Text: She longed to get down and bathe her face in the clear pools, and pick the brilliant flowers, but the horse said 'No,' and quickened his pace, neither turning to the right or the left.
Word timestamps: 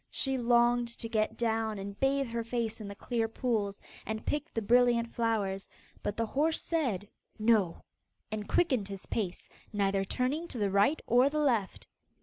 She 0.09 0.35
longed 0.35 0.87
to 0.97 1.07
get 1.07 1.37
down 1.37 1.77
and 1.77 1.99
bathe 1.99 2.25
her 2.29 2.43
face 2.43 2.81
in 2.81 2.87
the 2.87 2.95
clear 2.95 3.27
pools, 3.27 3.79
and 4.03 4.25
pick 4.25 4.51
the 4.51 4.59
brilliant 4.63 5.13
flowers, 5.13 5.69
but 6.01 6.17
the 6.17 6.25
horse 6.25 6.59
said 6.59 7.07
'No,' 7.37 7.83
and 8.31 8.49
quickened 8.49 8.87
his 8.87 9.05
pace, 9.05 9.47
neither 9.71 10.03
turning 10.03 10.47
to 10.47 10.57
the 10.57 10.71
right 10.71 10.99
or 11.05 11.29
the 11.29 11.37
left. 11.37 11.85